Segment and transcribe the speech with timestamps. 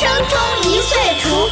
[0.00, 0.08] 生。
[0.30, 1.50] 中一岁除，